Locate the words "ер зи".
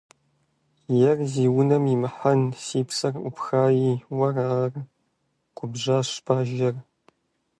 1.09-1.45